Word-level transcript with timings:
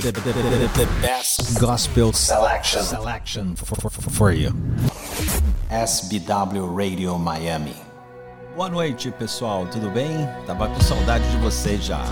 the 0.00 0.88
best 1.00 1.58
gospel 1.58 2.12
selection, 2.12 2.82
selection 2.82 3.56
for, 3.56 3.76
for, 3.76 3.90
for 3.90 4.32
you. 4.32 4.52
SBW 5.70 6.76
Radio 6.76 7.18
Miami. 7.18 7.74
Boa 8.54 8.68
noite, 8.68 9.10
pessoal. 9.10 9.66
Tudo 9.66 9.90
bem? 9.90 10.28
Tava 10.46 10.68
com 10.68 10.80
saudade 10.80 11.28
de 11.30 11.36
vocês 11.38 11.84
já. 11.84 12.02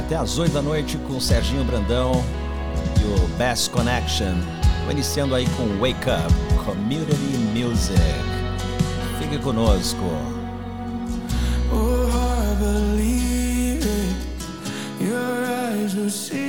Até 0.00 0.16
às 0.16 0.38
8 0.38 0.52
da 0.52 0.62
noite 0.62 0.96
com 1.06 1.16
o 1.16 1.20
Serginho 1.20 1.64
Brandão 1.64 2.12
e 3.00 3.04
o 3.04 3.28
Best 3.36 3.70
Connection. 3.70 4.34
Vou 4.84 4.92
iniciando 4.92 5.34
aí 5.34 5.46
com 5.56 5.66
Wake 5.78 6.08
Up 6.08 6.64
Community 6.64 7.38
Music. 7.54 8.00
Fique 9.18 9.38
conosco. 9.38 9.98
Oh, 11.70 12.08
I 12.08 12.54
believe 12.58 13.84
it. 13.84 15.04
Your 15.04 15.44
eyes 15.46 15.94
will 15.94 16.10
see. 16.10 16.41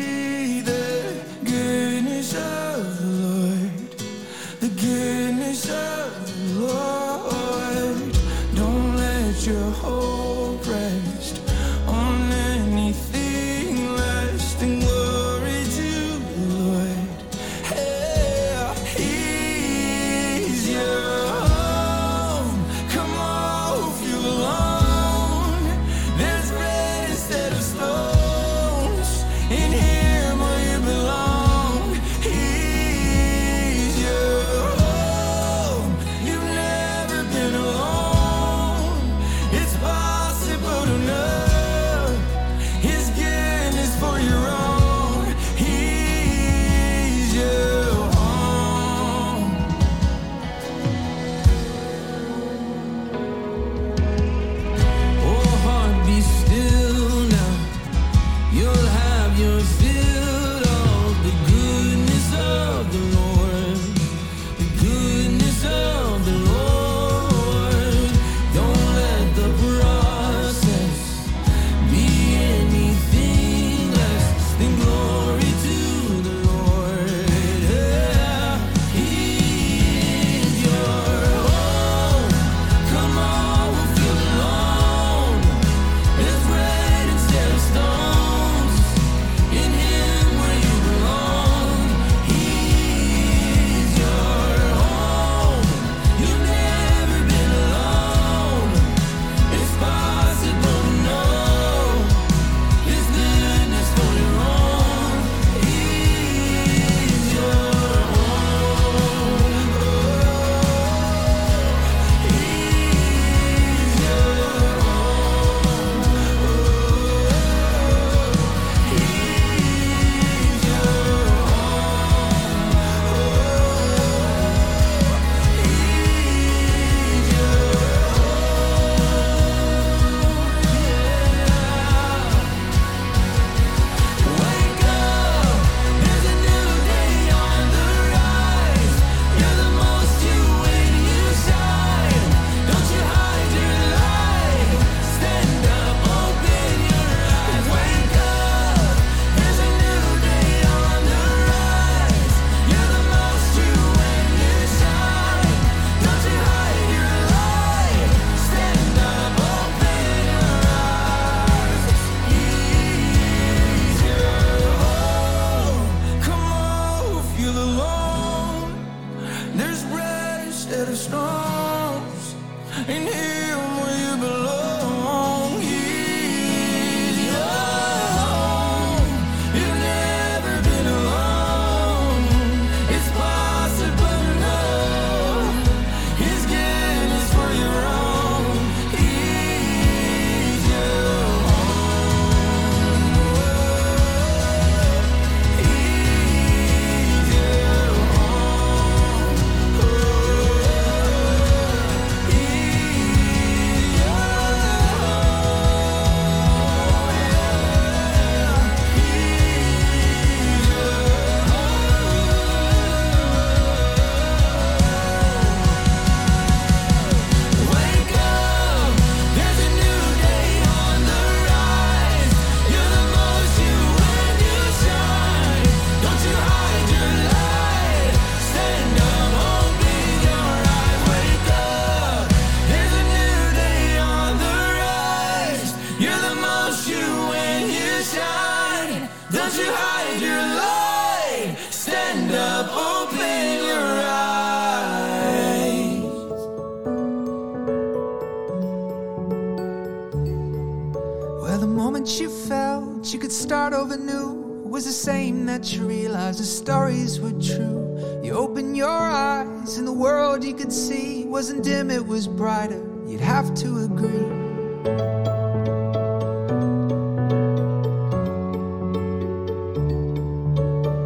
to 263.56 263.84
agree. 263.84 264.10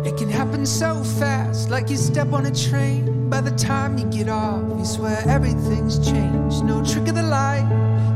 It 0.08 0.18
can 0.18 0.30
happen 0.30 0.66
so 0.66 1.04
fast, 1.04 1.70
like 1.70 1.90
you 1.90 1.98
step 1.98 2.32
on 2.32 2.46
a 2.46 2.56
train. 2.56 3.30
By 3.30 3.42
the 3.42 3.52
time 3.52 3.98
you 3.98 4.06
get 4.06 4.30
off, 4.30 4.64
you 4.80 4.86
swear 4.86 5.22
everything's 5.28 6.00
changed. 6.00 6.64
No 6.64 6.84
trick 6.86 7.10
of 7.10 7.16
the 7.16 7.24
light, 7.24 7.68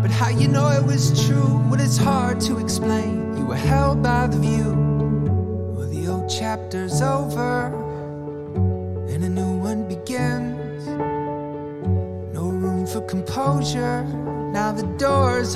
but 0.02 0.12
how 0.12 0.30
you 0.30 0.48
know 0.48 0.70
it 0.70 0.86
was 0.86 1.26
true 1.28 1.60
when 1.70 1.82
it's 1.82 1.98
hard. 1.98 2.31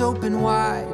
Open 0.00 0.42
wide, 0.42 0.85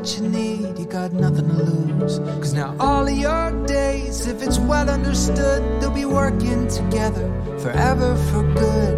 that 0.00 0.18
you 0.18 0.28
need. 0.28 0.78
You 0.78 0.86
got 0.86 1.12
nothing 1.12 1.48
to 1.48 1.54
lose. 1.54 2.18
Cause 2.40 2.54
now 2.54 2.74
all 2.80 3.06
of 3.06 3.16
your 3.16 3.50
days, 3.66 4.26
if 4.26 4.42
it's 4.42 4.58
well 4.58 4.88
understood, 4.88 5.62
they'll 5.80 5.90
be 5.90 6.06
working 6.06 6.68
together 6.68 7.28
forever 7.58 8.16
for 8.30 8.42
good. 8.54 8.96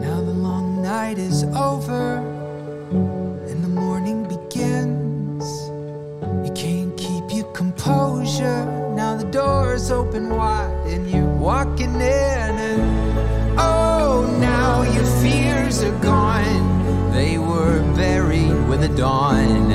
Now 0.00 0.20
the 0.20 0.36
long 0.48 0.82
night 0.82 1.18
is 1.18 1.44
over 1.44 2.18
and 3.48 3.64
the 3.64 3.68
morning 3.68 4.22
begins. 4.24 5.44
You 6.46 6.52
can't 6.54 6.96
keep 6.96 7.24
your 7.36 7.50
composure. 7.52 8.64
Now 8.94 9.16
the 9.16 9.28
door's 9.30 9.90
open 9.90 10.30
wide 10.30 10.86
and 10.86 11.10
you're 11.10 11.34
walking 11.48 11.94
in 11.94 12.52
and 12.70 13.58
oh 13.58 14.38
now 14.40 14.82
your 14.82 15.06
fears 15.20 15.82
are 15.82 15.98
gone. 15.98 16.80
They 17.12 17.38
were 17.38 17.82
buried 17.96 18.68
with 18.68 18.80
the 18.82 18.88
dawn 18.96 19.69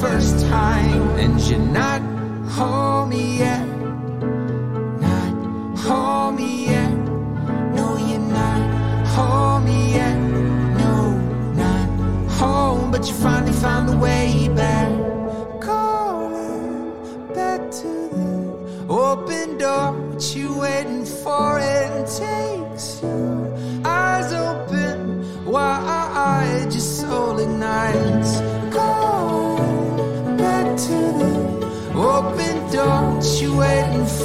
first 0.00 0.46
time. 0.46 1.02
And 1.18 1.38
you're 1.42 1.58
not 1.58 1.89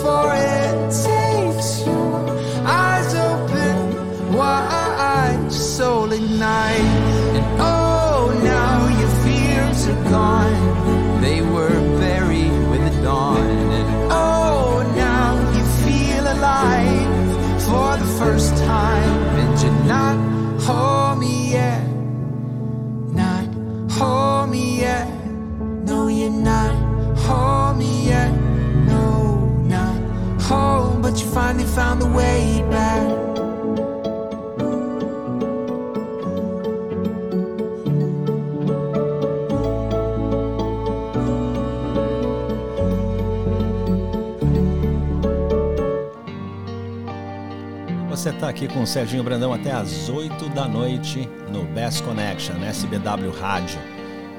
for? 0.05 0.35
It 0.35 0.44
aqui 48.55 48.69
com 48.69 48.83
o 48.83 48.87
Serginho 48.87 49.21
Brandão 49.21 49.51
até 49.51 49.69
às 49.69 50.07
8 50.07 50.47
da 50.51 50.65
noite 50.65 51.27
no 51.51 51.65
Best 51.65 52.01
Connection, 52.03 52.55
SBW 52.63 53.29
Rádio, 53.37 53.77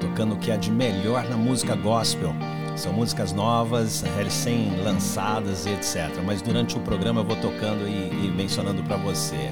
tocando 0.01 0.33
o 0.33 0.37
que 0.39 0.49
é 0.49 0.57
de 0.57 0.71
melhor 0.71 1.23
na 1.29 1.37
música 1.37 1.75
gospel. 1.75 2.33
São 2.75 2.91
músicas 2.91 3.31
novas, 3.31 4.01
recém-lançadas 4.17 5.67
e 5.67 5.69
etc. 5.69 6.19
Mas 6.25 6.41
durante 6.41 6.75
o 6.75 6.79
programa 6.79 7.21
eu 7.21 7.25
vou 7.25 7.35
tocando 7.35 7.87
e, 7.87 8.25
e 8.25 8.33
mencionando 8.35 8.81
para 8.81 8.97
você. 8.97 9.51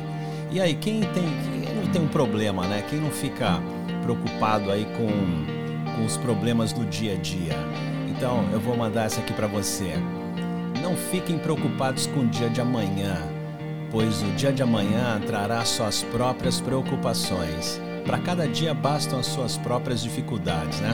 E 0.49 0.59
aí, 0.59 0.73
quem 0.73 1.01
tem, 1.01 1.25
quem 1.63 1.75
não 1.75 1.91
tem 1.91 2.01
um 2.01 2.07
problema, 2.07 2.65
né? 2.65 2.83
Quem 2.89 2.99
não 2.99 3.11
fica 3.11 3.61
preocupado 4.01 4.71
aí 4.71 4.87
com, 4.97 5.95
com 5.95 6.05
os 6.05 6.17
problemas 6.17 6.73
do 6.73 6.83
dia 6.85 7.13
a 7.13 7.17
dia? 7.17 7.53
Então, 8.09 8.43
eu 8.51 8.59
vou 8.59 8.75
mandar 8.75 9.03
essa 9.03 9.21
aqui 9.21 9.31
para 9.31 9.45
você. 9.45 9.93
Não 10.81 10.95
fiquem 10.95 11.37
preocupados 11.37 12.07
com 12.07 12.21
o 12.21 12.25
dia 12.25 12.49
de 12.49 12.61
amanhã 12.61 13.34
pois 13.95 14.21
o 14.23 14.31
dia 14.31 14.51
de 14.51 14.61
amanhã 14.61 15.21
trará 15.25 15.63
suas 15.63 16.03
próprias 16.03 16.59
preocupações. 16.59 17.79
Para 18.05 18.17
cada 18.17 18.45
dia 18.45 18.73
bastam 18.73 19.19
as 19.19 19.25
suas 19.25 19.57
próprias 19.57 20.03
dificuldades, 20.03 20.81
né? 20.81 20.93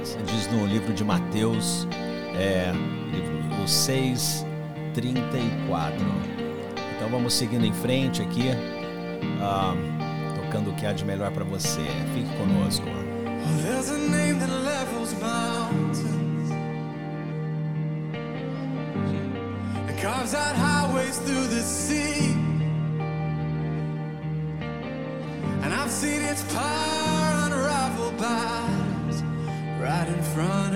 Isso 0.00 0.16
diz 0.22 0.46
no 0.46 0.64
livro 0.64 0.92
de 0.92 1.02
Mateus, 1.02 1.88
é, 2.38 2.70
livro 3.12 3.66
6, 3.66 4.46
34. 4.94 5.98
Então 6.94 7.08
vamos 7.10 7.34
seguindo 7.34 7.66
em 7.66 7.72
frente 7.72 8.22
aqui, 8.22 8.50
ah, 9.42 9.74
tocando 10.36 10.70
o 10.70 10.74
que 10.74 10.86
há 10.86 10.92
de 10.92 11.04
melhor 11.04 11.32
para 11.32 11.42
você. 11.42 11.82
Fique 12.14 12.32
conosco. 12.36 12.86
Oh, 12.86 13.50
carves 20.04 20.34
out 20.34 20.54
highways 20.54 21.16
through 21.20 21.46
the 21.46 21.62
sea. 21.62 22.32
And 25.62 25.72
I've 25.72 25.90
seen 25.90 26.20
its 26.20 26.42
power 26.52 27.46
unraveled 27.46 28.18
by 28.18 28.68
right 29.80 30.06
in 30.06 30.22
front 30.34 30.73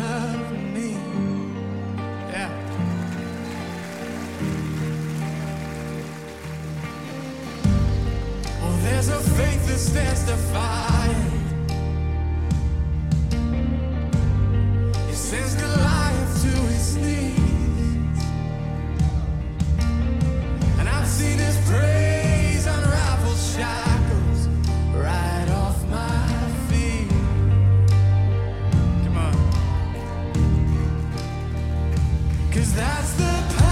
Cause 32.51 32.73
that's 32.75 33.13
the 33.13 33.68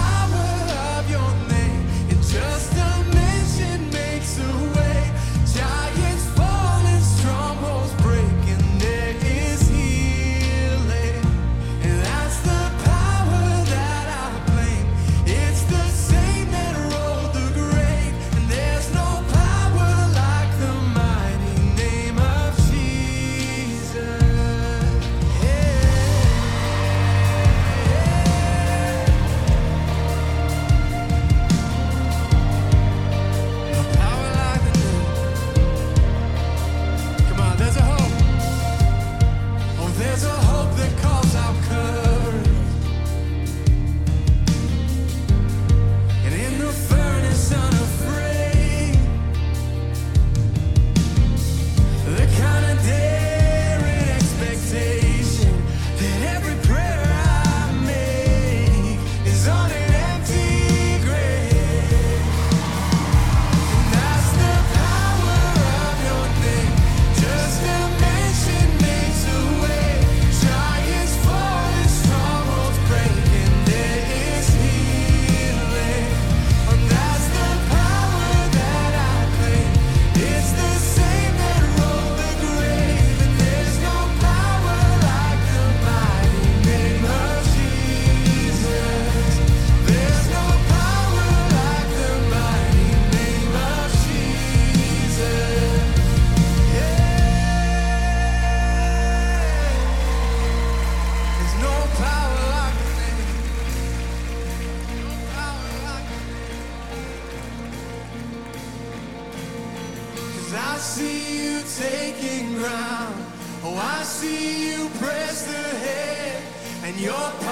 your 116.97 117.46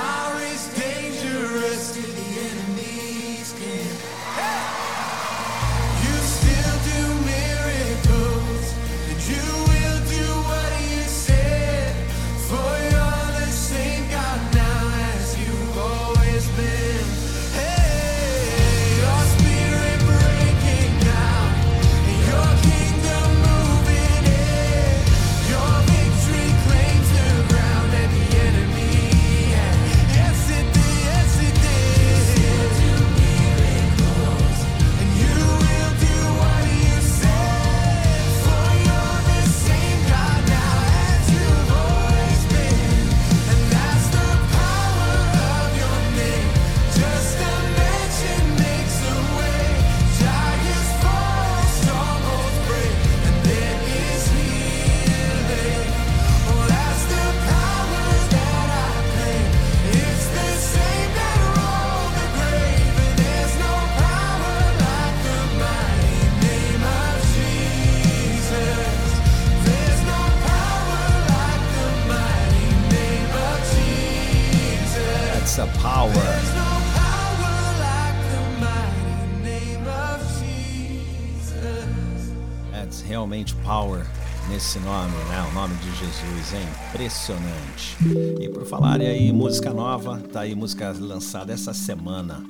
nesse 84.56 84.80
nome, 84.80 85.12
né? 85.28 85.46
O 85.52 85.54
nome 85.54 85.76
de 85.76 85.90
Jesus, 85.98 86.54
é 86.54 86.64
impressionante. 86.90 87.98
E 88.40 88.48
por 88.48 88.66
falar 88.66 89.02
aí, 89.02 89.30
música 89.34 89.74
nova, 89.74 90.18
tá 90.32 90.42
aí 90.42 90.56
música 90.56 90.96
lançada 90.98 91.52
essa 91.52 91.74
semana. 91.74 92.42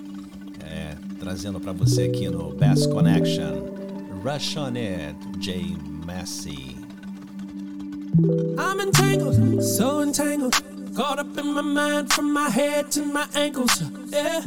É, 0.63 0.95
trazendo 1.19 1.59
pra 1.59 1.73
você 1.73 2.03
aqui 2.03 2.29
no 2.29 2.53
Bass 2.53 2.85
Connection. 2.85 3.73
Rush 4.23 4.55
on 4.55 4.75
It, 4.75 5.15
J. 5.39 5.75
Massey. 6.05 6.77
I'm 8.59 8.79
entangled, 8.79 9.63
so 9.63 10.03
entangled. 10.03 10.53
Caught 10.95 11.19
up 11.21 11.37
in 11.39 11.55
my 11.55 11.63
mind 11.63 12.13
from 12.13 12.31
my 12.31 12.51
head 12.51 12.91
to 12.91 13.03
my 13.03 13.27
ankles. 13.33 13.81
Yeah. 14.11 14.43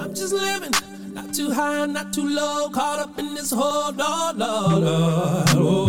I'm 0.00 0.12
just 0.12 0.34
living, 0.34 0.72
not 1.14 1.32
too 1.32 1.52
high, 1.52 1.86
not 1.86 2.12
too 2.12 2.28
low. 2.28 2.68
Caught 2.70 2.98
up 2.98 3.18
in 3.20 3.36
this 3.36 3.52
whole 3.52 3.92
Lord, 3.92 4.38
Lord, 4.38 4.82
Lord. 4.82 5.83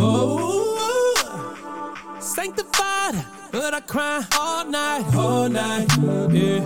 Sanctified, 2.36 3.16
but 3.50 3.74
I 3.74 3.80
cry 3.80 4.22
all 4.38 4.66
night, 4.66 5.16
all 5.16 5.48
night. 5.48 5.88
Yeah. 6.34 6.60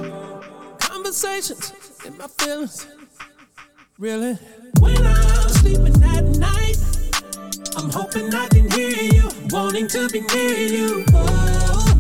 Conversations 0.79 1.73
in 2.03 2.17
my 2.17 2.25
feelings. 2.25 2.88
Really? 3.99 4.33
When 4.79 4.97
I'm 5.05 5.49
sleeping 5.49 6.03
at 6.05 6.23
night. 6.39 6.77
I'm 7.77 7.91
hoping 7.91 8.33
I 8.33 8.47
can 8.47 8.67
hear 8.71 9.13
you, 9.13 9.29
wanting 9.51 9.88
to 9.89 10.09
be 10.09 10.21
near 10.21 10.57
you. 10.57 11.05
Oh, 11.13 11.93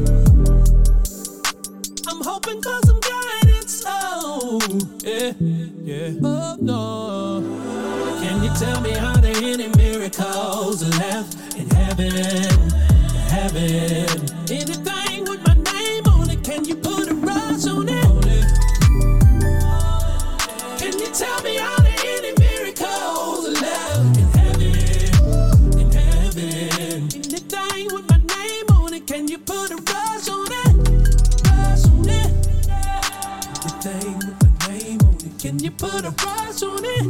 I'm 2.07 2.21
hoping 2.21 2.63
for 2.63 2.79
some 2.87 2.99
guidance. 3.01 3.83
Oh, 3.85 4.59
yeah, 5.03 5.33
yeah. 5.83 6.13
Oh, 6.23 6.57
no. 6.59 7.43
Can 8.23 8.43
you 8.43 8.49
tell 8.55 8.81
me 8.81 8.93
how 8.93 9.15
there 9.17 9.35
any 9.35 9.67
miracles 9.77 10.81
left 10.97 11.55
in 11.55 11.69
heaven? 11.69 12.68
Can 35.39 35.57
you 35.57 35.71
put 35.71 36.05
a 36.05 36.11
rush 36.11 36.61
on 36.61 36.85
it? 36.85 37.01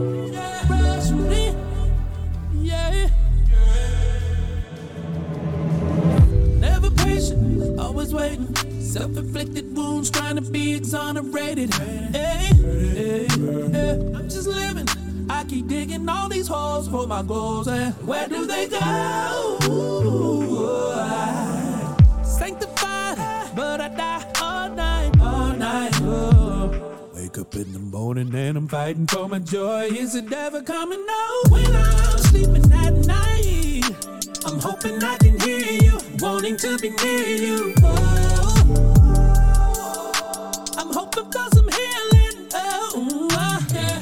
Can 0.69 1.08
always 7.89 8.13
waiting. 8.13 8.55
Self-inflicted 8.79 9.75
wounds, 9.75 10.11
trying 10.11 10.35
to 10.35 10.41
be 10.41 10.75
exonerated. 10.75 11.73
Hey, 11.73 12.51
hey, 12.53 13.27
hey. 13.27 14.11
I'm 14.15 14.29
just 14.29 14.47
living. 14.47 14.87
I 15.27 15.43
keep 15.45 15.67
digging 15.67 16.07
all 16.07 16.29
these 16.29 16.47
holes 16.47 16.87
for 16.87 17.07
my 17.07 17.23
goals, 17.23 17.67
and 17.67 17.93
where 18.07 18.27
do 18.27 18.45
they 18.45 18.67
go? 18.67 19.57
Sanctified, 22.23 23.55
but 23.55 23.81
I 23.81 23.89
die 23.89 24.31
all 24.39 24.69
night, 24.69 25.19
all 25.19 25.53
night. 25.53 25.93
Oh. 26.01 27.09
Wake 27.15 27.39
up 27.39 27.55
in 27.55 27.73
the 27.73 27.79
morning 27.79 28.33
and 28.35 28.57
I'm 28.57 28.67
fighting 28.67 29.07
for 29.07 29.27
my 29.27 29.39
joy. 29.39 29.85
Is 29.85 30.13
it 30.13 30.31
ever 30.31 30.61
coming? 30.61 31.03
No. 31.05 31.43
When 31.49 31.75
I'm 31.75 32.17
sleeping 32.19 32.69
night, 32.69 32.78
I'm 34.49 34.59
hoping 34.59 35.03
I 35.03 35.15
can 35.17 35.39
hear 35.41 35.59
you, 35.59 35.99
wanting 36.17 36.57
to 36.57 36.75
be 36.79 36.89
near 36.89 37.27
you. 37.27 37.75
Oh. 37.83 39.21
I'm 40.75 40.91
hoping 40.91 41.31
for 41.31 41.47
some 41.53 41.69
healing. 41.69 42.47
Oh, 42.55 43.27
ah, 43.33 43.63
yeah. 43.71 44.01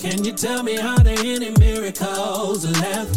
Can 0.00 0.24
you 0.24 0.32
tell 0.32 0.64
me 0.64 0.74
how 0.74 0.96
there 0.98 1.16
any 1.20 1.50
miracles 1.60 2.64
left 2.80 3.16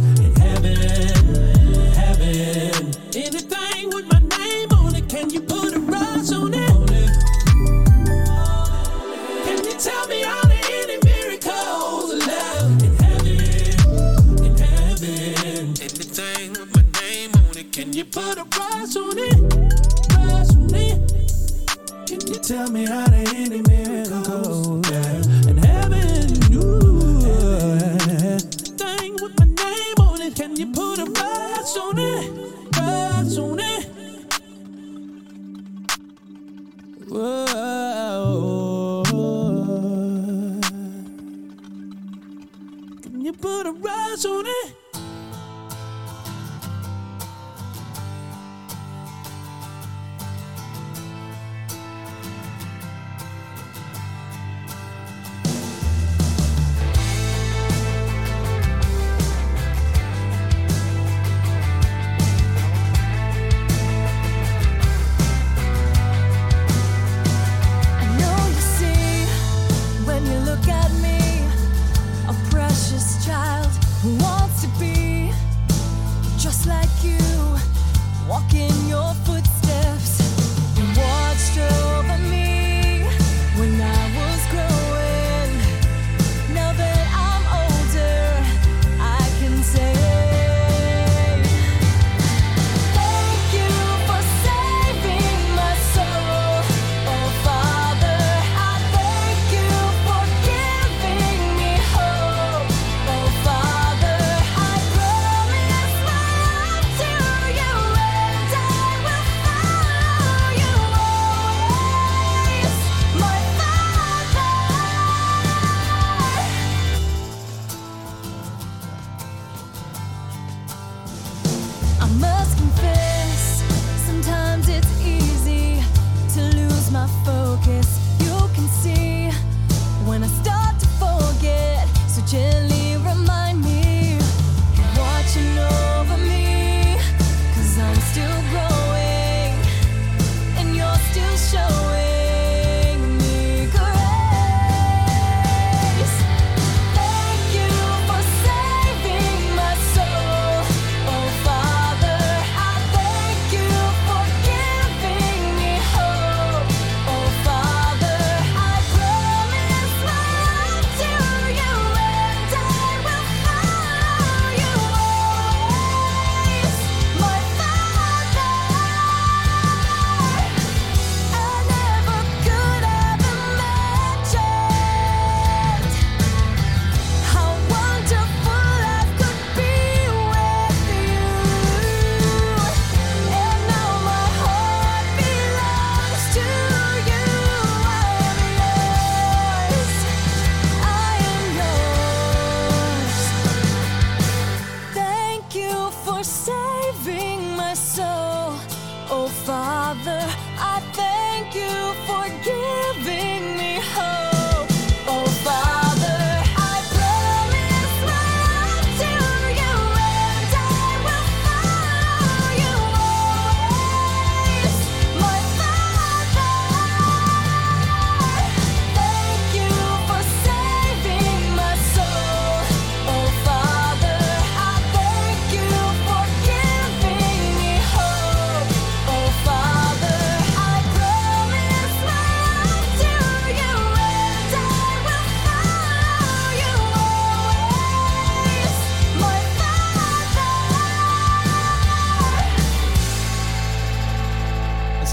you 17.96 18.04
put 18.04 18.38
a 18.38 18.44
price 18.46 18.98
on 18.98 19.18
it? 19.18 19.54
Rush 20.18 20.50
on 20.54 20.76
it. 20.76 21.00
Can 22.06 22.28
you 22.28 22.40
tell 22.40 22.70
me 22.70 22.86
how 22.86 23.08
there 23.08 23.24
any 23.36 23.62
miracles 23.62 23.75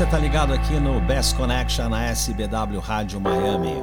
tá 0.06 0.18
ligado 0.18 0.54
aqui 0.54 0.80
no 0.80 1.00
Best 1.02 1.34
Connection 1.34 1.86
na 1.90 2.06
SBW 2.06 2.80
Rádio 2.80 3.20
Miami. 3.20 3.74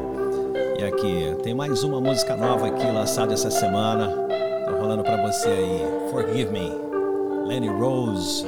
E 0.80 0.84
aqui 0.84 1.38
tem 1.43 1.54
mais 1.54 1.84
uma 1.84 2.02
música 2.02 2.36
nova 2.36 2.65
aqui 2.65 2.84
lançada 2.84 3.34
essa 3.34 3.52
semana. 3.52 4.08
Tô 4.65 4.72
rolando 4.80 5.04
pra 5.04 5.17
você 5.17 5.48
aí. 5.48 6.10
Forgive 6.10 6.52
Me, 6.52 6.72
Lenny 7.45 7.67
Rose. 7.67 8.43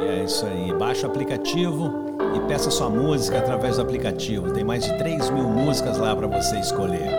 E 0.00 0.06
é 0.06 0.24
isso 0.24 0.46
aí. 0.46 0.72
Baixa 0.74 1.08
o 1.08 1.10
aplicativo 1.10 1.92
e 2.36 2.40
peça 2.46 2.70
sua 2.70 2.88
música 2.88 3.38
através 3.38 3.76
do 3.76 3.82
aplicativo. 3.82 4.52
Tem 4.52 4.62
mais 4.62 4.84
de 4.84 4.96
3 4.96 5.28
mil 5.30 5.48
músicas 5.48 5.98
lá 5.98 6.14
pra 6.14 6.28
você 6.28 6.60
escolher. 6.60 7.10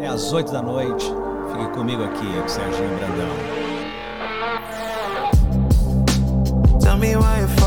É 0.00 0.06
às 0.06 0.32
8 0.32 0.50
da 0.50 0.62
noite. 0.62 1.04
Fique 1.52 1.68
comigo 1.74 2.02
aqui, 2.02 2.50
Serginho 2.50 2.96
Brandão. 2.96 3.60
Tell 6.80 6.96
me 6.96 7.14
why 7.14 7.59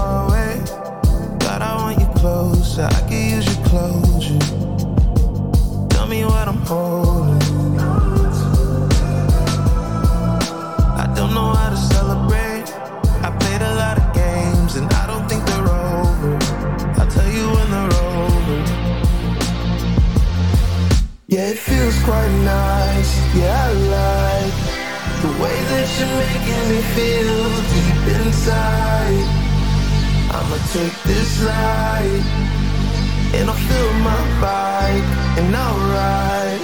closer. 2.73 2.95
I 2.95 3.01
could 3.01 3.13
use 3.13 3.45
your 3.45 3.65
closure. 3.65 4.39
Tell 5.89 6.07
me 6.07 6.25
what 6.25 6.47
I'm 6.47 6.61
holding. 6.65 7.79
I 11.03 11.11
don't 11.15 11.33
know 11.33 11.53
how 11.53 11.69
to 11.69 11.77
celebrate. 11.77 12.65
I 13.25 13.29
played 13.39 13.61
a 13.61 13.75
lot 13.75 13.97
of 13.97 14.13
games 14.13 14.75
and 14.75 14.91
I 14.93 15.07
don't 15.07 15.27
think 15.29 15.45
they're 15.45 15.69
over. 15.69 16.37
I'll 16.99 17.11
tell 17.11 17.29
you 17.37 17.45
when 17.55 17.67
they're 17.71 17.99
over. 18.17 18.57
Yeah, 21.27 21.49
it 21.49 21.57
feels 21.57 21.97
quite 22.03 22.33
nice. 22.43 23.11
Yeah, 23.35 23.67
I 23.67 23.73
like 23.97 24.57
the 25.23 25.31
way 25.41 25.57
that 25.71 25.87
you're 25.97 26.15
making 26.25 26.63
me 26.71 26.79
feel 26.95 27.39
deep 27.73 28.03
inside. 28.17 29.25
I'ma 30.35 30.57
take 30.73 30.97
this 31.03 31.39
ride 31.41 32.42
and 33.33 33.49
I'll 33.49 33.55
fill 33.55 33.93
my 34.09 34.21
bike 34.39 35.09
and 35.39 35.55
I'll 35.55 35.79
ride, 35.97 36.63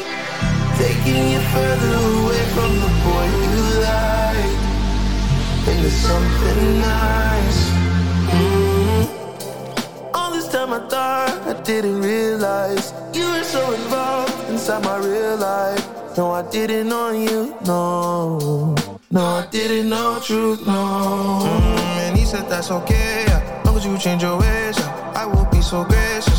taking 0.78 1.32
you 1.34 1.40
further 1.54 1.94
away 2.14 2.44
from 2.56 2.72
the 2.84 2.92
boy 3.04 3.26
you 3.44 3.58
like 3.90 4.70
into 5.70 5.90
something 5.90 6.62
nice. 6.82 7.60
Mm. 8.36 10.14
All 10.14 10.32
this 10.32 10.48
time 10.48 10.72
I 10.74 10.80
thought 10.88 11.48
I 11.48 11.62
didn't 11.64 12.02
realize 12.02 12.94
you 13.14 13.26
were 13.26 13.44
so 13.44 13.72
involved 13.74 14.50
inside 14.50 14.84
my 14.84 14.98
real 14.98 15.38
life. 15.38 15.86
No, 16.18 16.32
I 16.32 16.44
didn't 16.50 16.90
know 16.90 17.12
you, 17.12 17.56
no. 17.66 18.76
No, 19.12 19.22
I 19.22 19.48
didn't 19.50 19.90
know 19.90 20.20
truth, 20.24 20.66
no. 20.68 21.42
Mm, 21.44 21.78
and 22.06 22.18
he 22.18 22.26
said 22.26 22.48
that's 22.50 22.70
okay, 22.70 23.26
yeah. 23.28 23.62
Long 23.66 23.78
as 23.78 23.86
you 23.86 23.98
change 23.98 24.22
your 24.22 24.40
ways, 24.40 24.78
yeah. 24.78 25.14
I 25.16 25.26
will 25.26 25.46
be 25.46 25.62
so 25.62 25.84
gracious. 25.84 26.39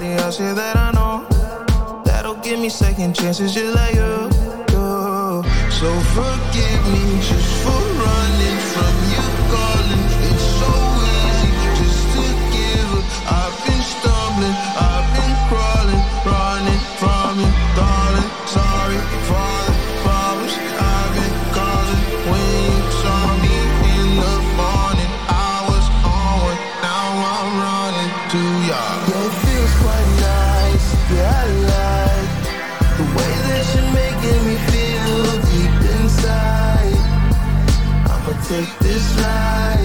Nobody 0.00 0.22
else 0.22 0.38
here 0.38 0.54
that 0.54 0.76
I 0.78 0.92
know 0.92 2.02
that'll 2.06 2.36
give 2.36 2.58
me 2.58 2.70
second 2.70 3.14
chances 3.14 3.52
just 3.52 3.74
like 3.74 3.94
you. 3.94 4.30
you. 4.72 5.44
So 5.68 5.92
forgive 6.16 6.82
me 6.88 7.20
just 7.20 7.62
for 7.62 7.89
take 38.50 38.78
this 38.80 39.14
ride 39.22 39.79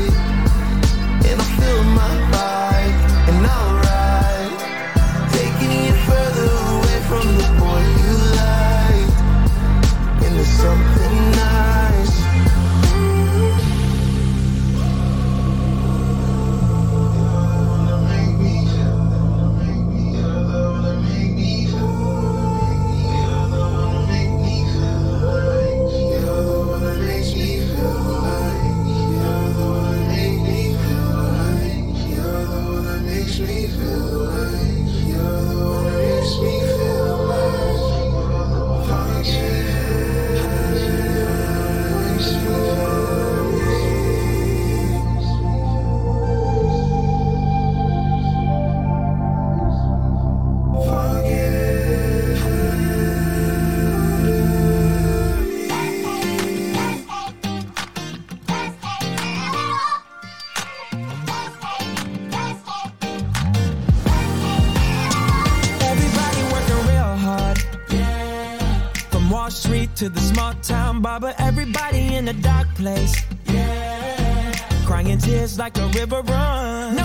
barber, 71.20 71.36
everybody 71.40 72.16
in 72.16 72.28
a 72.28 72.34
dark 72.34 72.68
place. 72.76 73.16
Yeah. 73.46 74.54
Crying 74.86 75.18
tears 75.18 75.58
like 75.58 75.78
a 75.78 75.88
river 75.90 76.22
run. 76.22 76.96
No 76.96 77.05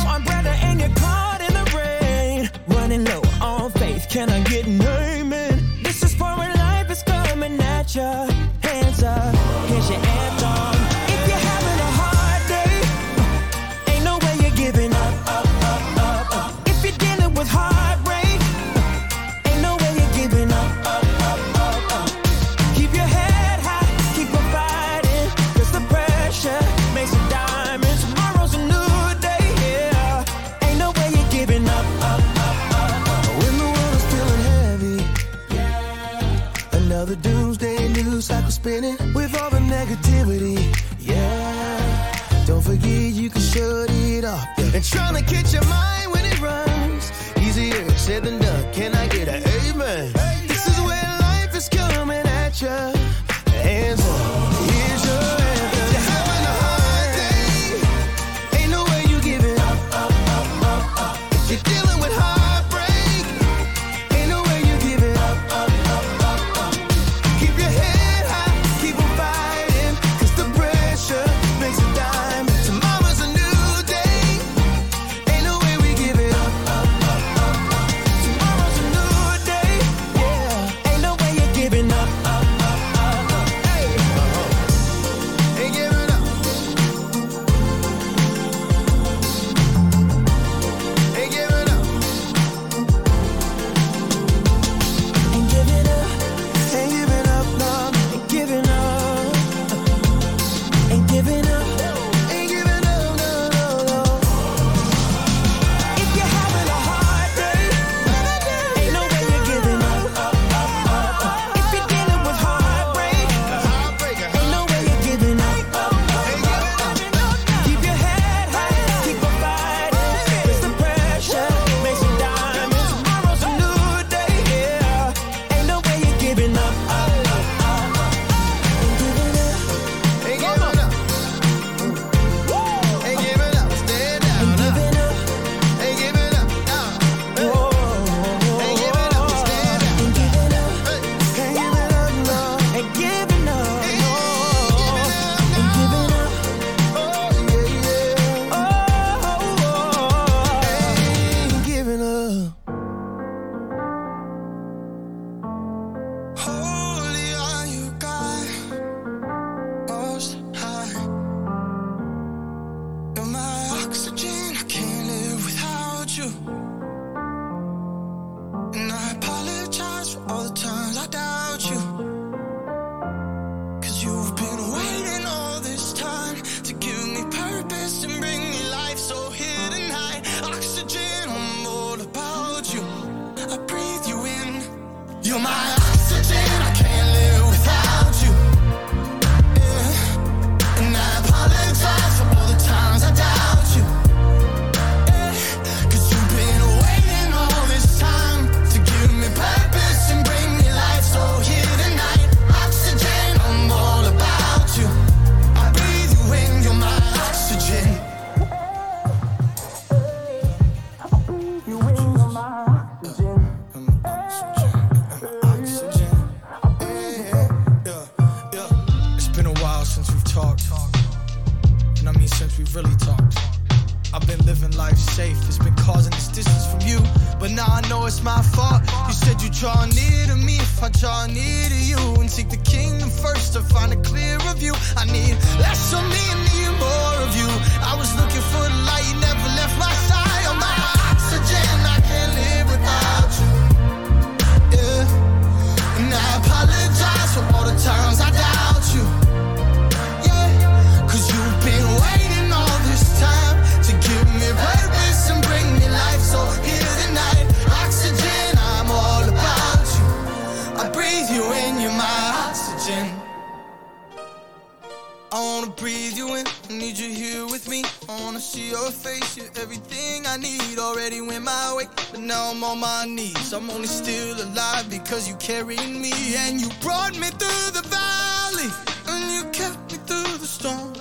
but 272.11 272.20
now 272.20 272.50
I'm 272.50 272.62
on 272.64 272.81
my 272.81 273.05
knees. 273.07 273.53
I'm 273.53 273.70
only 273.70 273.87
still 273.87 274.37
alive 274.42 274.88
because 274.90 275.29
you 275.29 275.35
carried 275.37 275.90
me 276.05 276.12
and 276.37 276.61
you 276.61 276.68
brought 276.81 277.14
me 277.18 277.29
through 277.40 277.70
the 277.72 277.85
valley 277.88 278.70
and 279.09 279.33
you 279.33 279.50
kept 279.50 279.92
me 279.92 279.98
through 280.07 280.38
the 280.38 280.46
storm. 280.46 280.92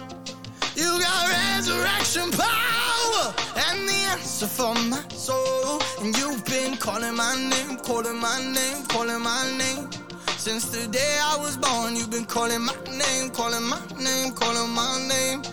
You 0.75 0.99
got 0.99 1.28
resurrection 1.28 2.32
power 2.32 3.34
and 3.67 3.88
the 3.89 3.99
answer 4.13 4.47
for 4.47 4.73
my 4.75 5.04
soul. 5.10 5.82
And 6.02 6.15
you've 6.17 6.45
been 6.45 6.78
calling 6.78 7.15
my 7.15 7.36
name, 7.36 7.78
calling 7.80 8.19
my 8.19 8.39
name, 8.41 8.86
calling 8.88 9.21
my 9.21 9.43
name. 9.58 9.89
Since 10.38 10.69
the 10.69 10.88
day 10.88 11.17
I 11.21 11.36
was 11.38 11.58
born, 11.58 11.95
you've 11.95 12.12
been 12.12 12.25
calling 12.25 12.62
my 12.62 12.73
name, 12.88 13.30
calling 13.32 13.63
my 13.63 13.82
name, 13.99 14.32
calling 14.34 14.71
my 14.73 15.08
name. 15.10 15.43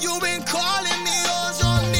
You've 0.00 0.22
been 0.22 0.42
calling 0.44 1.00
me, 1.04 1.16
oh, 1.34 1.56
draw 1.58 1.80
near 1.90 1.95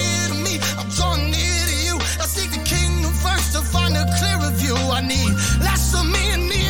a 3.96 4.04
clearer 4.18 4.50
view. 4.60 4.76
I 4.76 5.00
need 5.00 5.32
less 5.60 5.94
of 5.94 6.06
me 6.06 6.22
and 6.32 6.48
me 6.48 6.65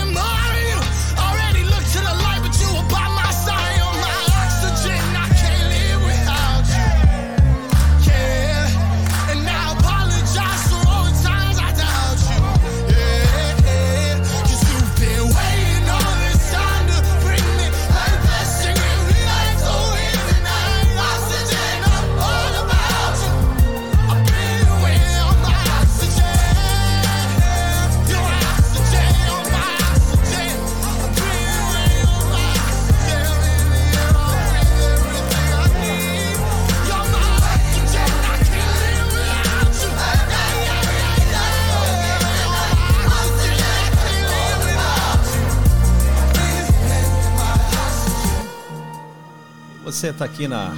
Você 49.97 50.09
está 50.09 50.27
aqui 50.27 50.47
na 50.47 50.75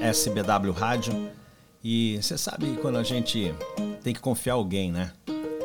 SBW 0.00 0.72
Rádio 0.72 1.30
e 1.84 2.18
você 2.22 2.38
sabe 2.38 2.78
quando 2.80 2.96
a 2.96 3.02
gente 3.02 3.54
tem 4.02 4.14
que 4.14 4.20
confiar 4.20 4.54
alguém, 4.54 4.90
né? 4.90 5.12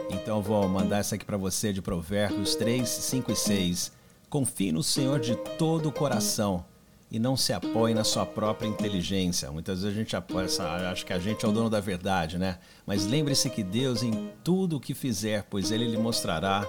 Então 0.10 0.42
vou 0.42 0.68
mandar 0.68 0.98
essa 0.98 1.16
aqui 1.16 1.24
para 1.24 1.38
você 1.38 1.72
de 1.72 1.82
Provérbios 1.82 2.54
3, 2.54 2.86
5 2.86 3.32
e 3.32 3.36
6. 3.38 3.92
Confie 4.30 4.74
no 4.74 4.84
Senhor 4.84 5.22
de 5.22 5.38
todo 5.58 5.88
o 5.88 5.92
coração 5.94 6.66
e 7.10 7.18
não 7.18 7.38
se 7.38 7.54
apoie 7.54 7.94
na 7.94 8.04
sua 8.04 8.26
própria 8.26 8.68
inteligência. 8.68 9.50
Muitas 9.54 9.84
vezes 9.84 9.98
a 9.98 9.98
gente 9.98 10.14
apoia, 10.14 10.48
acha 10.92 11.06
que 11.06 11.14
a 11.14 11.20
gente 11.20 11.46
é 11.46 11.48
o 11.48 11.54
dono 11.54 11.70
da 11.70 11.80
verdade, 11.80 12.38
né? 12.38 12.60
Mas 12.86 13.06
lembre-se 13.08 13.50
que 13.50 13.64
Deus 13.64 14.04
em 14.04 14.32
tudo 14.44 14.76
o 14.76 14.80
que 14.82 14.94
fizer, 14.94 15.46
pois 15.50 15.72
ele 15.72 15.88
lhe 15.88 15.98
mostrará 15.98 16.68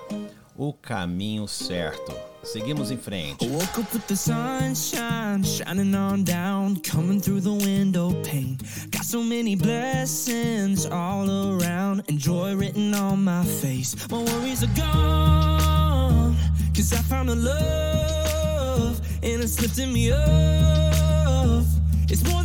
o 0.56 0.72
caminho 0.72 1.46
certo. 1.46 2.14
Seguimos 2.42 2.90
em 2.90 2.96
frente. 2.96 3.46
Woke 3.46 3.80
up 3.80 3.92
with 3.92 4.06
the 4.08 4.16
sunshine 4.16 5.44
shining 5.44 5.94
on 5.94 6.24
down, 6.24 6.76
coming 6.80 7.20
through 7.20 7.40
the 7.40 7.52
window 7.52 8.12
pane. 8.24 8.58
Got 8.90 9.04
so 9.04 9.22
many 9.22 9.54
blessings 9.54 10.86
all 10.86 11.28
around, 11.30 12.02
and 12.08 12.18
joy 12.18 12.54
written 12.56 12.94
on 12.94 13.22
my 13.22 13.44
face. 13.44 13.94
My 14.10 14.18
worries 14.18 14.64
are 14.64 14.74
gone, 14.74 16.36
cause 16.74 16.92
I 16.92 17.02
found 17.02 17.30
a 17.30 17.36
love, 17.36 19.00
and 19.22 19.40
it's 19.40 19.60
lifting 19.60 19.92
me 19.92 20.10
up. 20.10 21.64
It's 22.08 22.24
more 22.28 22.41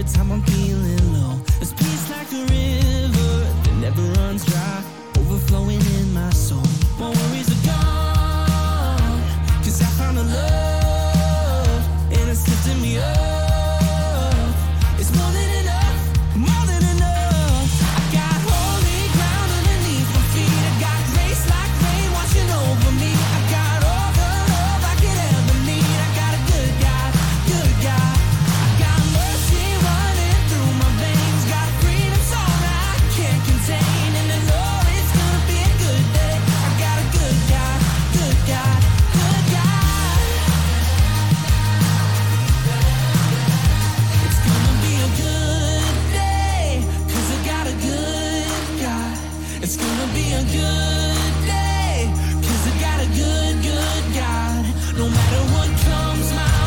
Every 0.00 0.12
time 0.14 0.32
I'm 0.32 0.42
feeling 0.44 1.12
low, 1.12 1.38
it's 1.60 1.74
peace 1.74 2.10
like 2.10 2.32
a 2.32 2.46
river. 2.46 2.79
It's 49.62 49.76
gonna 49.76 50.12
be 50.14 50.32
a 50.32 50.42
good 50.42 51.34
day, 51.46 52.08
cause 52.40 52.66
I 52.66 52.80
got 52.80 52.98
a 52.98 53.08
good, 53.08 53.62
good 53.62 54.04
God. 54.14 54.64
No 54.96 55.06
matter 55.06 55.42
what 55.52 55.68
comes 55.84 56.32
my 56.32 56.59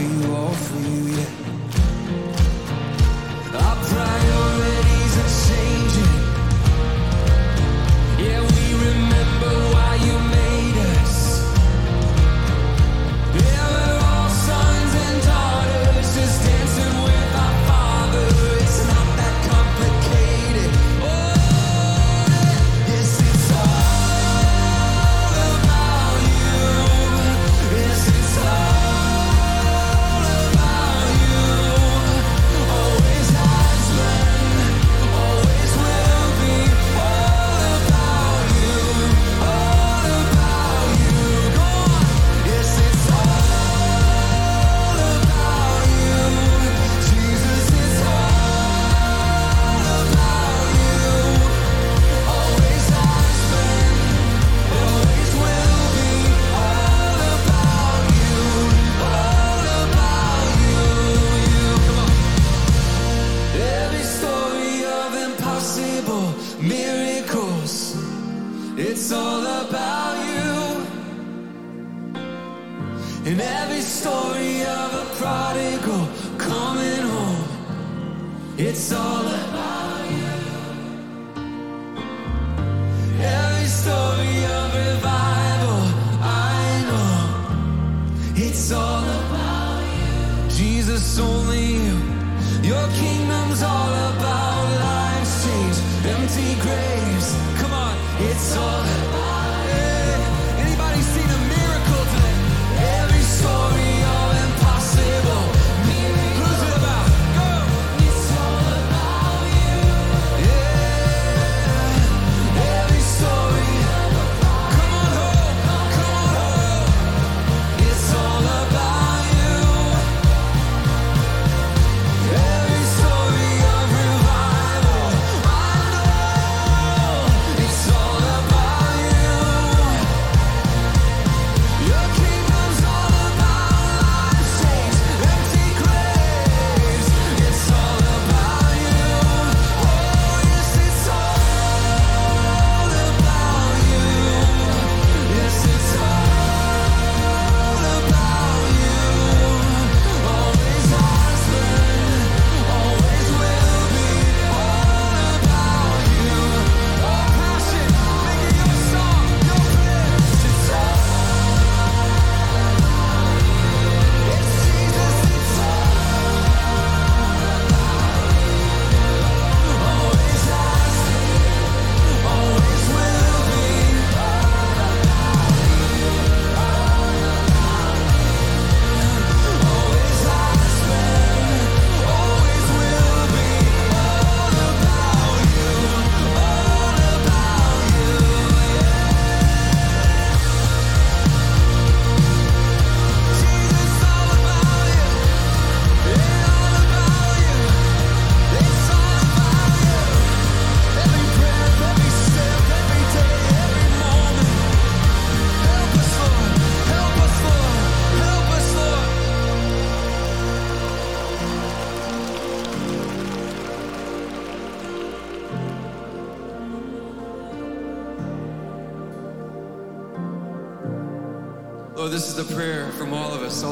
you 0.00 0.32
awful 0.32 0.77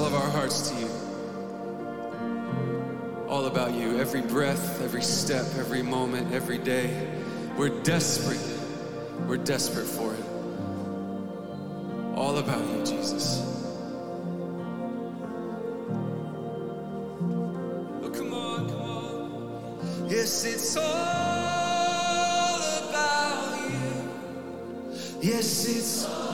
all 0.07 0.15
of 0.15 0.23
all 0.23 0.23
our 0.23 0.31
hearts 0.31 0.71
to 0.71 0.77
you. 0.79 0.89
All 3.29 3.47
about 3.47 3.75
you, 3.75 3.99
every 3.99 4.21
breath, 4.23 4.81
every 4.81 5.03
step, 5.03 5.45
every 5.57 5.83
moment, 5.83 6.33
every 6.33 6.59
day. 6.59 7.09
We're 7.57 7.83
desperate. 7.83 8.39
We're 9.27 9.39
desperate 9.39 9.87
for 9.87 10.15
it. 10.15 10.25
All 12.15 12.39
about 12.39 12.65
you, 12.69 12.85
Jesus. 12.87 13.43
Oh, 18.05 18.11
come 18.15 18.33
on, 18.33 18.69
come 18.69 18.81
on. 18.81 20.09
Yes, 20.09 20.45
it's 20.45 20.77
all 20.77 20.85
about 22.91 23.59
you. 23.73 24.09
Yes, 25.21 25.67
it's 25.69 26.05
always, 26.05 26.26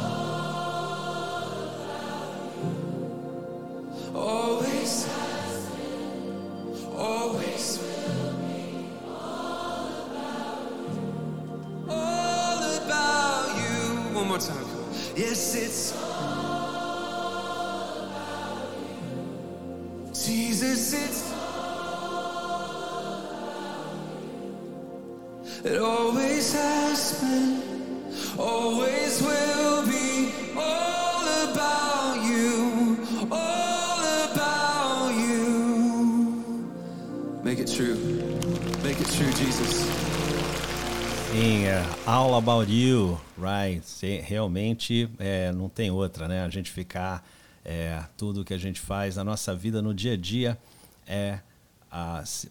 All 42.04 42.34
About 42.34 42.68
You, 42.68 43.20
right? 43.38 43.80
Realmente 44.24 45.08
é, 45.20 45.52
não 45.52 45.68
tem 45.68 45.88
outra, 45.92 46.26
né? 46.26 46.42
A 46.42 46.48
gente 46.48 46.68
ficar, 46.68 47.24
é, 47.64 48.02
tudo 48.16 48.44
que 48.44 48.52
a 48.52 48.58
gente 48.58 48.80
faz 48.80 49.14
na 49.14 49.22
nossa 49.22 49.54
vida, 49.54 49.80
no 49.80 49.94
dia 49.94 50.14
a 50.14 50.16
dia, 50.16 50.58
é 51.06 51.38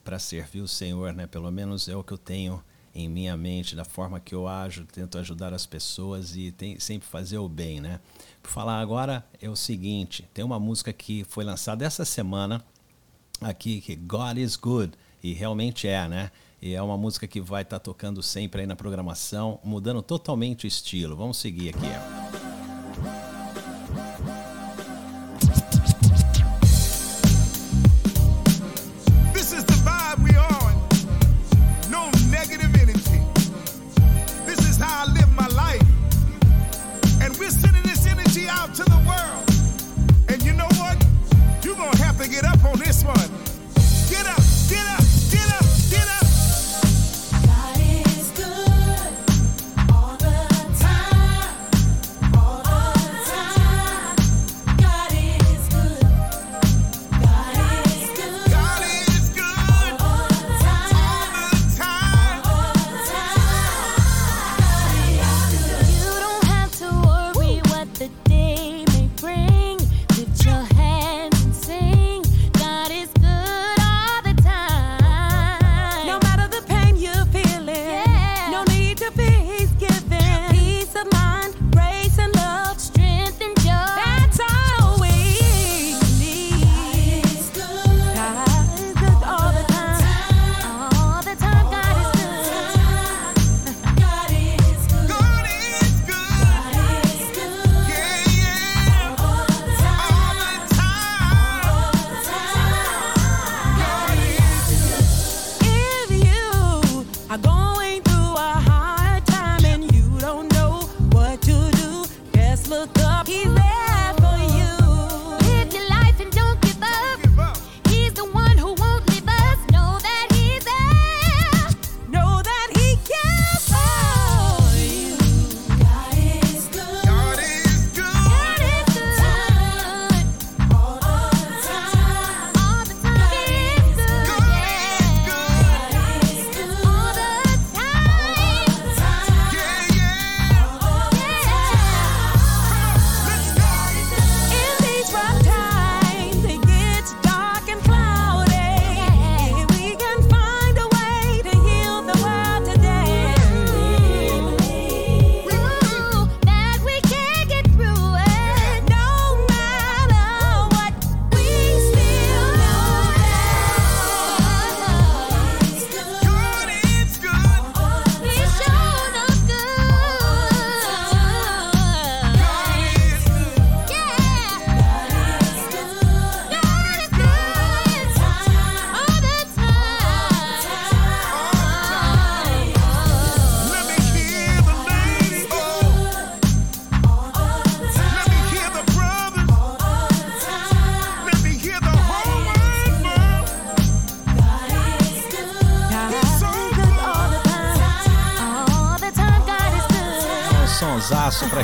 para 0.05 0.19
servir 0.19 0.61
o 0.61 0.67
Senhor, 0.69 1.11
né? 1.11 1.27
Pelo 1.27 1.51
menos 1.51 1.89
é 1.89 1.95
o 1.95 2.03
que 2.03 2.13
eu 2.13 2.17
tenho 2.17 2.63
em 2.95 3.09
minha 3.09 3.35
mente, 3.35 3.75
da 3.75 3.83
forma 3.83 4.21
que 4.21 4.33
eu 4.33 4.47
ajo, 4.47 4.85
tento 4.85 5.17
ajudar 5.17 5.53
as 5.53 5.65
pessoas 5.65 6.35
e 6.37 6.51
tem, 6.51 6.79
sempre 6.79 7.07
fazer 7.07 7.37
o 7.37 7.49
bem, 7.49 7.81
né? 7.81 7.99
Por 8.41 8.51
falar 8.51 8.79
agora 8.79 9.25
é 9.41 9.49
o 9.49 9.55
seguinte, 9.55 10.27
tem 10.33 10.45
uma 10.45 10.59
música 10.59 10.93
que 10.93 11.25
foi 11.25 11.43
lançada 11.43 11.83
essa 11.83 12.05
semana 12.05 12.63
aqui 13.41 13.81
que 13.81 13.97
God 13.97 14.37
is 14.37 14.55
Good 14.55 14.93
e 15.21 15.33
realmente 15.33 15.89
é, 15.89 16.07
né? 16.07 16.31
E 16.61 16.75
é 16.75 16.81
uma 16.81 16.95
música 16.95 17.25
que 17.25 17.41
vai 17.41 17.63
estar 17.63 17.79
tocando 17.79 18.21
sempre 18.21 18.61
aí 18.61 18.67
na 18.67 18.75
programação, 18.75 19.59
mudando 19.63 20.01
totalmente 20.03 20.65
o 20.65 20.67
estilo. 20.67 21.15
Vamos 21.15 21.37
seguir 21.37 21.69
aqui. 21.69 21.87
Out 38.49 38.75
to 38.75 38.83
the 38.83 39.01
world. 39.07 39.49
And 40.29 40.43
you 40.43 40.53
know 40.53 40.67
what? 40.77 40.97
You're 41.63 41.75
going 41.75 41.91
to 41.91 42.03
have 42.03 42.17
to 42.17 42.27
get 42.27 42.43
up 42.43 42.63
on 42.65 42.77
this 42.79 43.03
one. 43.03 43.40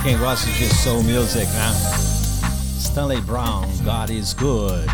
Quem 0.08 0.18
gosta 0.20 0.50
de 0.52 0.74
soul 0.74 1.04
music, 1.04 1.46
né? 1.48 1.70
Stanley 2.80 3.20
Brown, 3.20 3.66
God 3.84 4.10
is 4.10 4.34
good. 4.34 4.86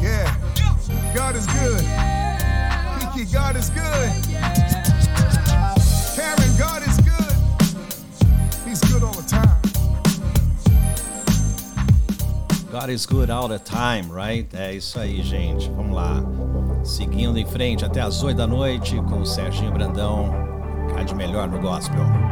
Yeah, 0.00 0.34
God 1.14 1.36
is 1.36 1.46
good. 1.46 1.84
Kiki, 2.98 3.30
God 3.30 3.56
is 3.56 3.68
good. 3.68 4.10
Karen, 6.16 6.56
God 6.56 6.88
is 6.88 6.96
good. 7.00 7.34
He's 8.66 8.80
good 8.90 9.02
all 9.02 9.12
the 9.12 9.28
time. 9.28 9.60
God 12.70 12.88
is 12.88 13.04
good 13.04 13.28
all 13.30 13.48
the 13.48 13.58
time, 13.58 14.10
right? 14.10 14.48
É 14.54 14.72
isso 14.72 14.98
aí, 14.98 15.22
gente. 15.22 15.70
Vamos 15.76 15.94
lá. 15.94 16.24
Seguindo 16.82 17.38
em 17.38 17.44
frente 17.44 17.84
até 17.84 18.00
as 18.00 18.22
8 18.22 18.38
da 18.38 18.46
noite 18.46 18.96
com 19.02 19.20
o 19.20 19.26
Serginho 19.26 19.70
Brandão. 19.70 20.30
Cá 20.94 21.02
de 21.02 21.14
melhor 21.14 21.46
no 21.46 21.60
gospel. 21.60 22.31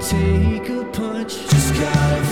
Take 0.00 0.68
a 0.68 0.84
punch. 0.92 1.48
Just 1.48 1.74
gotta 1.74 2.27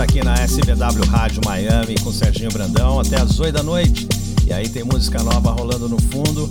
volta 0.00 0.04
aqui 0.04 0.22
na 0.24 0.34
SBW 0.34 1.04
Rádio 1.10 1.42
Miami 1.44 1.96
com 2.00 2.12
Serginho 2.12 2.50
Brandão 2.50 2.98
até 3.00 3.20
as 3.20 3.38
8 3.38 3.52
da 3.52 3.62
noite. 3.62 4.08
E 4.46 4.52
aí 4.52 4.68
tem 4.68 4.82
música 4.82 5.22
nova 5.22 5.52
rolando 5.52 5.88
no 5.88 6.00
fundo. 6.00 6.50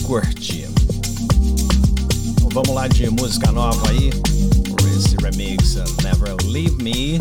curtir. 0.03 0.72
Vamos 2.53 2.75
lá 2.75 2.87
de 2.87 3.09
música 3.09 3.51
nova 3.51 3.91
aí. 3.91 4.11
Esse 4.95 5.17
remix, 5.17 5.77
uh, 5.77 5.85
Never 6.03 6.37
Leave 6.45 6.77
Me. 6.83 7.19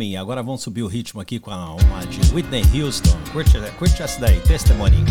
Me. 0.00 0.16
Agora 0.16 0.42
vamos 0.42 0.62
subir 0.62 0.82
o 0.82 0.86
ritmo 0.86 1.20
aqui 1.20 1.38
com 1.38 1.50
uma 1.50 2.06
de 2.06 2.32
Whitney 2.32 2.62
Houston. 2.74 3.18
Curte, 3.32 3.58
curte 3.78 4.02
essa 4.02 4.18
daí, 4.18 4.40
testemunho. 4.40 5.04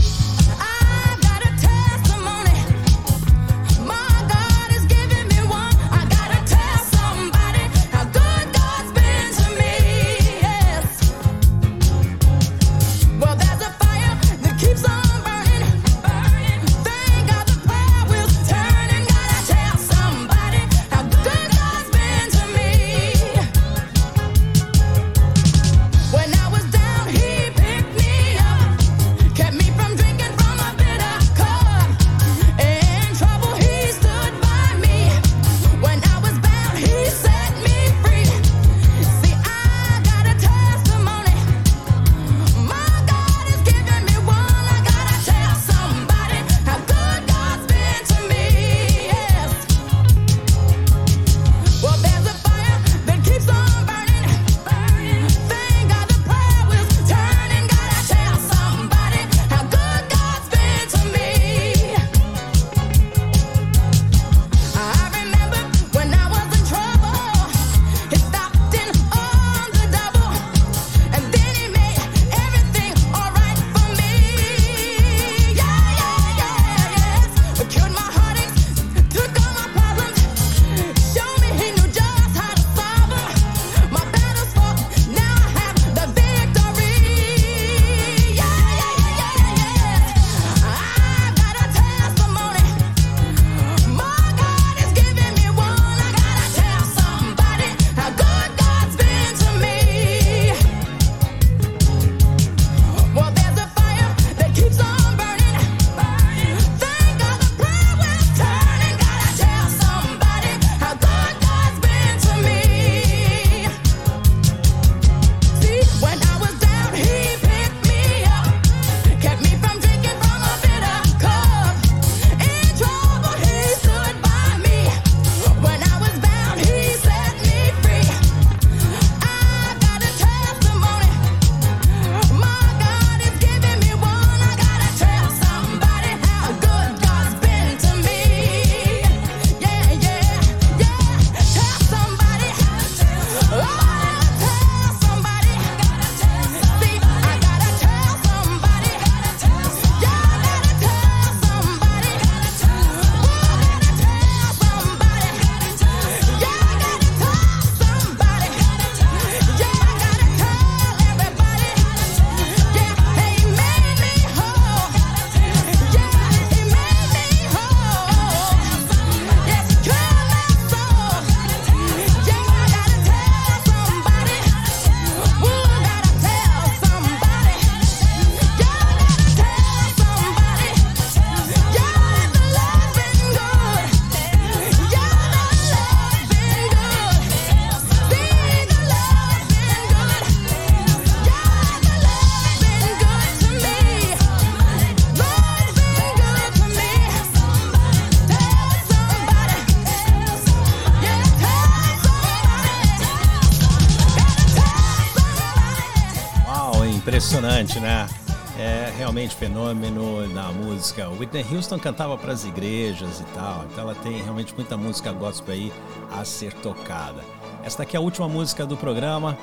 Realmente 209.19 209.35
fenômeno 209.35 210.27
na 210.29 210.49
música. 210.51 211.09
Whitney 211.09 211.45
Houston 211.51 211.77
cantava 211.77 212.17
para 212.17 212.31
as 212.31 212.45
igrejas 212.45 213.19
e 213.19 213.23
tal, 213.35 213.65
então 213.65 213.83
ela 213.83 213.95
tem 213.95 214.21
realmente 214.21 214.53
muita 214.55 214.77
música 214.77 215.11
gospel 215.11 215.53
aí 215.53 215.73
a 216.17 216.23
ser 216.23 216.53
tocada. 216.53 217.21
Esta 217.63 217.83
aqui 217.83 217.97
é 217.97 217.99
a 217.99 218.01
última 218.01 218.29
música 218.29 218.65
do 218.65 218.77
programa 218.77 219.37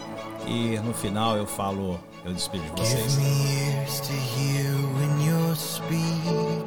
e 0.46 0.78
no 0.78 0.94
final 0.94 1.36
eu 1.36 1.46
falo, 1.46 2.00
eu 2.24 2.32
despejo 2.32 2.64
de 2.74 2.86
Give 2.86 3.02
vocês. 3.02 3.16
me 3.18 3.74
ears 3.74 4.00
to 4.00 4.12
hear 4.12 4.72
when 4.98 5.26
you're 5.26 5.56
speaking. 5.56 6.64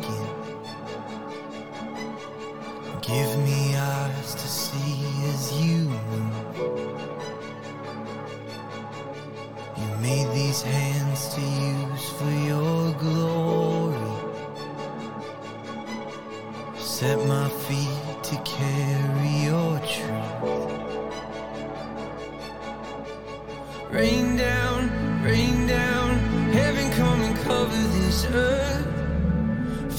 Give 3.02 3.38
made 10.02 10.32
these 10.34 10.62
hands 10.62 11.34
to 11.36 11.42
use 11.42 12.10
for 12.18 12.32
your 12.32 12.94
glory. 12.94 13.98
Set 16.78 17.18
my 17.28 17.50
feet 17.68 18.24
to 18.24 18.36
carry 18.46 19.30
your 19.50 19.80
truth. 19.80 20.40
Rain 23.90 24.38
down, 24.38 25.22
rain 25.24 25.68
down, 25.68 26.20
heaven 26.54 26.92
come 26.92 27.22
and 27.22 27.36
cover 27.40 27.82
this 27.98 28.26
earth. 28.26 28.88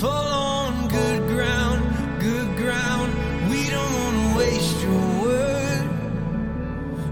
Fall 0.01 0.29
on 0.29 0.89
good 0.89 1.27
ground, 1.29 1.83
good 2.21 2.57
ground. 2.57 3.13
We 3.51 3.69
don't 3.69 3.93
wanna 4.01 4.39
waste 4.39 4.81
your 4.83 5.23
word. 5.23 5.87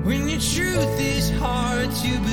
When 0.05 0.28
your 0.28 0.41
truth 0.41 1.01
is 1.01 1.30
hard 1.30 1.91
to 1.91 2.28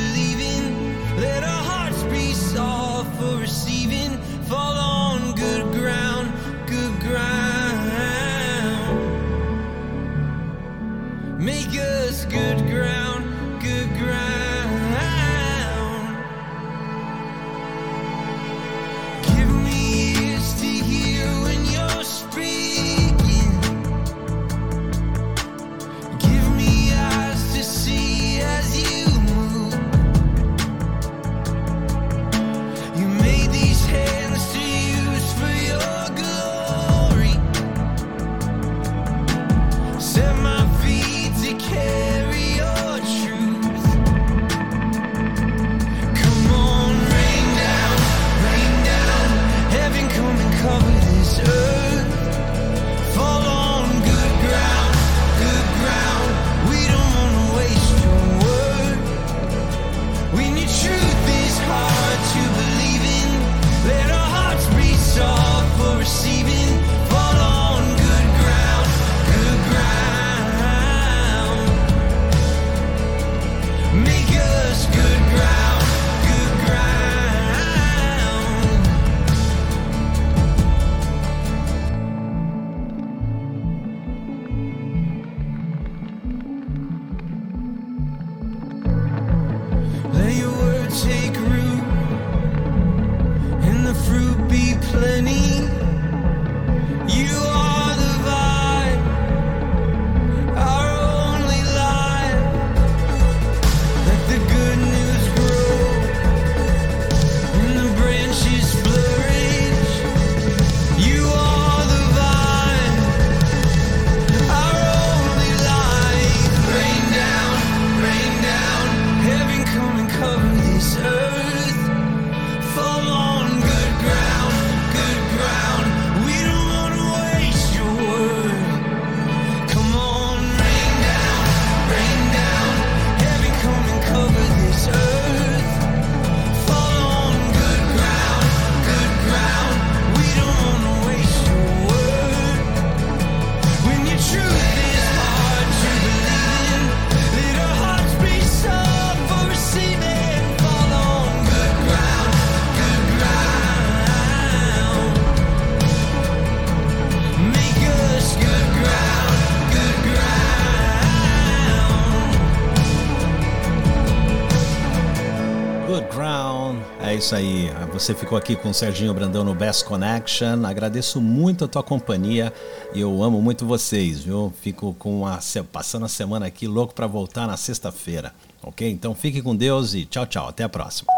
isso 167.26 167.36
aí. 167.36 167.72
Você 167.92 168.14
ficou 168.14 168.38
aqui 168.38 168.56
com 168.56 168.70
o 168.70 168.74
Serginho 168.74 169.12
Brandão 169.12 169.44
no 169.44 169.56
Best 169.56 169.84
Connection. 169.86 170.64
Agradeço 170.64 171.20
muito 171.20 171.66
a 171.66 171.68
tua 171.68 171.82
companhia 171.82 172.54
eu 172.94 173.24
amo 173.24 173.42
muito 173.42 173.66
vocês, 173.66 174.24
viu? 174.24 174.54
Fico 174.62 174.94
com 175.00 175.26
a, 175.26 175.40
passando 175.72 176.06
a 176.06 176.08
semana 176.08 176.46
aqui 176.46 176.68
louco 176.68 176.94
para 176.94 177.08
voltar 177.08 177.48
na 177.48 177.58
sexta-feira, 177.58 178.32
ok? 178.62 178.90
Então 178.92 179.16
fique 179.16 179.42
com 179.42 179.56
Deus 179.56 179.96
e 179.96 180.06
tchau, 180.06 180.28
tchau. 180.28 180.48
Até 180.50 180.64
a 180.64 180.70
próxima. 180.70 181.12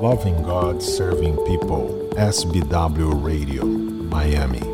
Loving 0.00 0.42
God, 0.42 0.80
Serving 0.80 1.36
People, 1.44 2.10
SBW 2.16 3.22
Radio, 3.22 3.64
Miami. 4.10 4.73